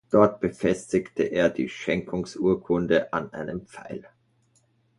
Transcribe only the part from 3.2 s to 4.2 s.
einem Pfeil.